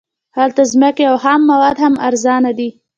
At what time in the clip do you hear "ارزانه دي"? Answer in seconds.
2.07-2.69